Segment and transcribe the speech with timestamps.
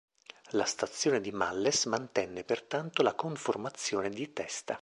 [0.53, 4.79] La stazione di Malles mantenne pertanto la conformazione di testa.